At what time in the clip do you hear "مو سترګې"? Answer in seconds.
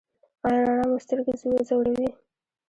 0.89-1.33